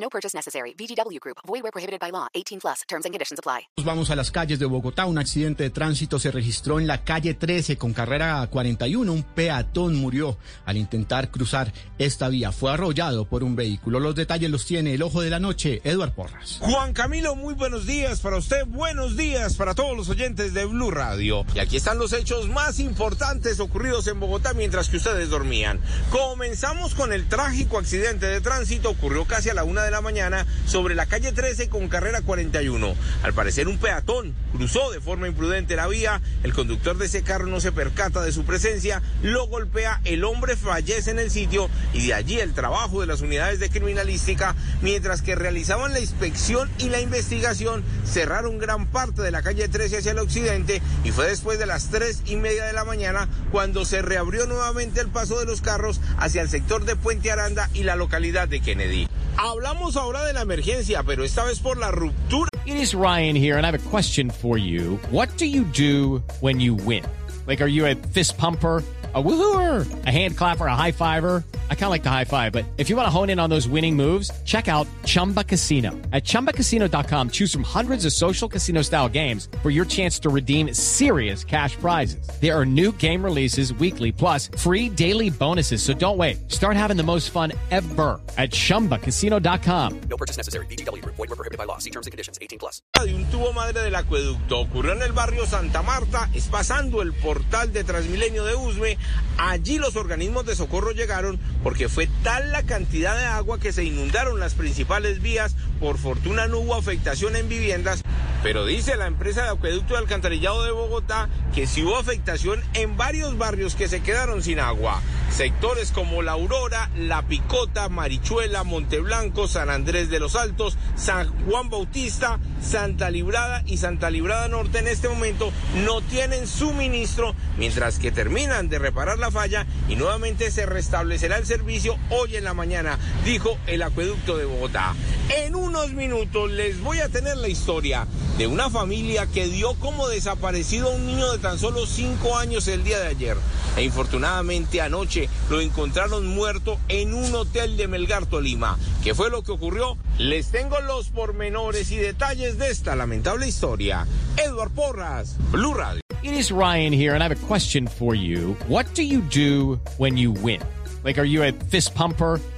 No 0.00 0.08
purchase 0.08 0.36
necessary. 0.36 0.74
VGW 0.74 1.18
Group. 1.20 1.38
Void 1.46 1.62
where 1.62 1.72
prohibited 1.72 2.00
by 2.00 2.10
law. 2.10 2.28
18 2.34 2.60
plus. 2.60 2.82
Terms 2.88 3.04
and 3.04 3.12
conditions 3.12 3.38
apply. 3.38 3.68
Vamos 3.84 4.10
a 4.10 4.16
las 4.16 4.30
calles 4.30 4.58
de 4.58 4.66
Bogotá. 4.66 5.06
Un 5.06 5.18
accidente 5.18 5.64
de 5.64 5.70
tránsito 5.70 6.18
se 6.18 6.30
registró 6.30 6.78
en 6.80 6.86
la 6.86 7.04
calle 7.04 7.34
13 7.34 7.76
con 7.76 7.92
carrera 7.92 8.46
41. 8.46 9.12
Un 9.12 9.22
peatón 9.22 9.96
murió 9.96 10.38
al 10.64 10.76
intentar 10.76 11.30
cruzar 11.30 11.72
esta 11.98 12.28
vía. 12.28 12.52
Fue 12.52 12.72
arrollado 12.72 13.24
por 13.24 13.44
un 13.44 13.56
vehículo. 13.56 14.00
Los 14.00 14.14
detalles 14.14 14.50
los 14.50 14.64
tiene 14.64 14.94
el 14.94 15.02
ojo 15.02 15.20
de 15.20 15.30
la 15.30 15.40
noche, 15.40 15.80
Eduard 15.84 16.12
Porras. 16.12 16.58
Juan 16.60 16.92
Camilo, 16.92 17.34
muy 17.34 17.54
buenos 17.54 17.86
días 17.86 18.20
para 18.20 18.36
usted. 18.36 18.66
Buenos 18.66 19.16
días 19.16 19.56
para 19.56 19.74
todos 19.74 19.96
los 19.96 20.08
oyentes 20.08 20.54
de 20.54 20.64
Blue 20.64 20.90
Radio. 20.90 21.44
Y 21.54 21.58
aquí 21.58 21.76
están 21.76 21.98
los 21.98 22.12
hechos 22.12 22.48
más 22.48 22.78
importantes 22.80 23.60
ocurridos 23.60 24.06
en 24.06 24.20
Bogotá 24.20 24.52
mientras 24.54 24.88
que 24.88 24.98
ustedes 24.98 25.30
dormían. 25.30 25.80
Comenzamos 26.10 26.94
con 26.94 27.12
el 27.12 27.28
trágico 27.28 27.78
accidente 27.78 28.26
de 28.26 28.40
tránsito. 28.40 28.90
Ocurrió 28.90 29.24
casi 29.24 29.48
a 29.48 29.54
la 29.54 29.64
una 29.64 29.82
de 29.82 29.87
la 29.90 30.00
mañana 30.00 30.46
sobre 30.66 30.94
la 30.94 31.06
calle 31.06 31.32
13 31.32 31.68
con 31.68 31.88
carrera 31.88 32.22
41. 32.22 32.94
Al 33.22 33.34
parecer 33.34 33.68
un 33.68 33.78
peatón 33.78 34.34
cruzó 34.52 34.90
de 34.90 35.00
forma 35.00 35.28
imprudente 35.28 35.76
la 35.76 35.86
vía, 35.86 36.20
el 36.42 36.52
conductor 36.52 36.96
de 36.98 37.06
ese 37.06 37.22
carro 37.22 37.46
no 37.46 37.60
se 37.60 37.72
percata 37.72 38.22
de 38.22 38.32
su 38.32 38.44
presencia, 38.44 39.02
lo 39.22 39.46
golpea, 39.46 40.00
el 40.04 40.24
hombre 40.24 40.56
fallece 40.56 41.10
en 41.10 41.18
el 41.18 41.30
sitio 41.30 41.68
y 41.92 42.06
de 42.06 42.14
allí 42.14 42.40
el 42.40 42.54
trabajo 42.54 43.00
de 43.00 43.06
las 43.06 43.20
unidades 43.20 43.60
de 43.60 43.70
criminalística, 43.70 44.54
mientras 44.82 45.22
que 45.22 45.34
realizaban 45.34 45.92
la 45.92 46.00
inspección 46.00 46.70
y 46.78 46.88
la 46.88 47.00
investigación, 47.00 47.84
cerraron 48.04 48.58
gran 48.58 48.86
parte 48.86 49.22
de 49.22 49.30
la 49.30 49.42
calle 49.42 49.68
13 49.68 49.98
hacia 49.98 50.12
el 50.12 50.18
occidente 50.18 50.82
y 51.04 51.10
fue 51.10 51.26
después 51.26 51.58
de 51.58 51.66
las 51.66 51.88
tres 51.88 52.22
y 52.26 52.36
media 52.36 52.64
de 52.64 52.72
la 52.72 52.84
mañana 52.84 53.28
cuando 53.50 53.84
se 53.84 54.02
reabrió 54.02 54.46
nuevamente 54.46 55.00
el 55.00 55.08
paso 55.08 55.38
de 55.38 55.46
los 55.46 55.60
carros 55.60 56.00
hacia 56.18 56.42
el 56.42 56.48
sector 56.48 56.84
de 56.84 56.96
Puente 56.96 57.30
Aranda 57.30 57.68
y 57.74 57.82
la 57.82 57.96
localidad 57.96 58.48
de 58.48 58.60
Kennedy. 58.60 59.08
Hablamos 59.40 59.96
ahora 59.96 60.24
de 60.24 60.32
la 60.32 60.42
emergencia, 60.42 61.04
pero 61.04 61.22
esta 61.22 61.44
vez 61.44 61.60
por 61.60 61.78
la 61.78 61.92
ruptura. 61.92 62.48
It 62.66 62.76
is 62.76 62.92
Ryan 62.92 63.36
here, 63.36 63.56
and 63.56 63.64
I 63.64 63.70
have 63.70 63.78
a 63.86 63.90
question 63.90 64.30
for 64.30 64.58
you. 64.58 64.98
What 65.12 65.28
do 65.38 65.46
you 65.46 65.62
do 65.62 66.22
when 66.40 66.58
you 66.58 66.74
win? 66.74 67.04
Like, 67.46 67.62
are 67.62 67.70
you 67.70 67.86
a 67.86 67.94
fist 67.94 68.36
pumper? 68.36 68.82
a 69.14 69.22
woohooer, 69.22 70.06
a 70.06 70.10
hand 70.10 70.36
clapper, 70.36 70.66
a 70.66 70.76
high 70.76 70.92
fiver. 70.92 71.42
I 71.70 71.74
kind 71.74 71.84
of 71.84 71.90
like 71.90 72.02
the 72.02 72.10
high 72.10 72.24
five, 72.24 72.52
but 72.52 72.66
if 72.76 72.90
you 72.90 72.96
want 72.96 73.06
to 73.06 73.10
hone 73.10 73.30
in 73.30 73.38
on 73.40 73.48
those 73.48 73.66
winning 73.66 73.96
moves, 73.96 74.30
check 74.44 74.68
out 74.68 74.86
Chumba 75.06 75.42
Casino. 75.44 75.92
At 76.12 76.24
ChumbaCasino.com, 76.24 77.30
choose 77.30 77.50
from 77.50 77.62
hundreds 77.62 78.04
of 78.04 78.12
social 78.12 78.48
casino 78.48 78.82
style 78.82 79.08
games 79.08 79.48
for 79.62 79.70
your 79.70 79.86
chance 79.86 80.18
to 80.20 80.28
redeem 80.28 80.74
serious 80.74 81.42
cash 81.44 81.76
prizes. 81.76 82.28
There 82.42 82.54
are 82.54 82.66
new 82.66 82.92
game 82.92 83.24
releases 83.24 83.72
weekly, 83.72 84.12
plus 84.12 84.48
free 84.58 84.90
daily 84.90 85.30
bonuses. 85.30 85.82
So 85.82 85.94
don't 85.94 86.18
wait. 86.18 86.50
Start 86.52 86.76
having 86.76 86.98
the 86.98 87.02
most 87.02 87.30
fun 87.30 87.52
ever 87.70 88.20
at 88.36 88.50
ChumbaCasino.com. 88.50 90.00
No 90.10 90.16
purchase 90.18 90.36
necessary. 90.36 90.66
BGW. 90.66 91.02
Void 91.04 91.18
were 91.18 91.26
prohibited 91.28 91.56
by 91.56 91.64
law. 91.64 91.78
See 91.78 91.90
terms 91.90 92.06
and 92.06 92.12
conditions. 92.12 92.38
18 92.42 92.58
plus. 92.58 92.82
De 92.92 93.14
un 93.14 93.24
tubo 93.30 93.52
madre 93.52 93.80
del 93.82 93.94
acueducto 93.94 94.60
ocurrió 94.60 94.92
en 94.92 95.02
el 95.02 95.12
barrio 95.12 95.46
Santa 95.46 95.82
Marta, 95.82 96.28
es 96.34 96.48
pasando 96.48 97.00
el 97.00 97.12
portal 97.12 97.72
de 97.72 97.84
Transmilenio 97.84 98.44
de 98.44 98.56
Usme. 98.56 98.98
Allí 99.38 99.78
los 99.78 99.96
organismos 99.96 100.44
de 100.46 100.56
socorro 100.56 100.90
llegaron 100.90 101.38
porque 101.62 101.88
fue 101.88 102.08
tal 102.22 102.52
la 102.52 102.62
cantidad 102.62 103.16
de 103.16 103.24
agua 103.24 103.58
que 103.58 103.72
se 103.72 103.84
inundaron 103.84 104.40
las 104.40 104.54
principales 104.54 105.20
vías. 105.20 105.54
Por 105.80 105.98
fortuna 105.98 106.46
no 106.46 106.58
hubo 106.58 106.74
afectación 106.74 107.36
en 107.36 107.48
viviendas, 107.48 108.02
pero 108.42 108.64
dice 108.64 108.96
la 108.96 109.06
empresa 109.06 109.42
de 109.42 109.50
acueducto 109.50 109.94
de 109.94 110.00
alcantarillado 110.00 110.64
de 110.64 110.70
Bogotá 110.70 111.28
que 111.54 111.66
sí 111.66 111.82
hubo 111.82 111.96
afectación 111.96 112.62
en 112.74 112.96
varios 112.96 113.36
barrios 113.36 113.74
que 113.74 113.88
se 113.88 114.00
quedaron 114.00 114.42
sin 114.42 114.60
agua. 114.60 115.00
Sectores 115.30 115.92
como 115.92 116.22
La 116.22 116.32
Aurora, 116.32 116.90
La 116.96 117.22
Picota, 117.22 117.88
Marichuela, 117.88 118.64
Monteblanco, 118.64 119.46
San 119.46 119.70
Andrés 119.70 120.08
de 120.08 120.20
los 120.20 120.36
Altos, 120.36 120.78
San 120.96 121.28
Juan 121.44 121.68
Bautista, 121.68 122.38
Santa 122.62 123.10
Librada 123.10 123.62
y 123.66 123.76
Santa 123.76 124.10
Librada 124.10 124.48
Norte 124.48 124.78
en 124.78 124.88
este 124.88 125.08
momento 125.08 125.52
no 125.84 126.00
tienen 126.00 126.46
suministro, 126.46 127.34
mientras 127.56 127.98
que 127.98 128.10
terminan 128.10 128.68
de 128.68 128.78
reparar 128.78 129.18
la 129.18 129.30
falla 129.30 129.66
y 129.88 129.96
nuevamente 129.96 130.50
se 130.50 130.66
restablecerá 130.66 131.36
el 131.36 131.46
servicio 131.46 131.98
hoy 132.10 132.36
en 132.36 132.44
la 132.44 132.54
mañana, 132.54 132.98
dijo 133.24 133.58
el 133.66 133.82
acueducto 133.82 134.38
de 134.38 134.46
Bogotá. 134.46 134.94
En 135.28 135.54
unos 135.54 135.92
minutos 135.92 136.50
les 136.50 136.80
voy 136.80 137.00
a 137.00 137.08
tener 137.10 137.36
la 137.36 137.48
historia 137.48 138.06
de 138.38 138.46
una 138.46 138.70
familia 138.70 139.26
que 139.26 139.46
dio 139.46 139.74
como 139.74 140.08
desaparecido 140.08 140.88
a 140.90 140.94
un 140.94 141.06
niño 141.06 141.30
de 141.32 141.38
tan 141.38 141.58
solo 141.58 141.84
5 141.86 142.38
años 142.38 142.66
el 142.66 142.82
día 142.82 142.98
de 142.98 143.08
ayer. 143.08 143.36
E 143.76 143.82
infortunadamente 143.82 144.80
anoche 144.80 145.28
lo 145.50 145.60
encontraron 145.60 146.26
muerto 146.26 146.78
en 146.88 147.12
un 147.12 147.34
hotel 147.34 147.76
de 147.76 147.88
Melgar, 147.88 148.24
Tolima. 148.24 148.78
¿Qué 149.04 149.14
fue 149.14 149.28
lo 149.28 149.42
que 149.42 149.52
ocurrió? 149.52 149.98
Les 150.16 150.50
tengo 150.50 150.80
los 150.80 151.10
pormenores 151.10 151.90
y 151.92 151.96
detalles 151.96 152.56
de 152.56 152.70
esta 152.70 152.96
lamentable 152.96 153.46
historia. 153.46 154.06
Edward 154.38 154.70
Porras, 154.70 155.36
Blue 155.52 155.74
Radio. 155.74 156.00
It 156.22 156.32
is 156.32 156.50
Ryan 156.50 156.92
here, 156.92 157.14
and 157.14 157.22
I 157.22 157.28
have 157.28 157.36
a 157.36 157.46
question 157.46 157.86
for 157.86 158.14
you. 158.14 158.56
What 158.66 158.86
do 158.94 159.02
you 159.02 159.20
do 159.20 159.78
when 159.98 160.16
you 160.16 160.32
win? 160.32 160.60
Like, 161.04 161.18
are 161.18 161.26
you 161.26 161.44
a 161.44 161.52
fist 161.52 161.94
pumper? 161.94 162.40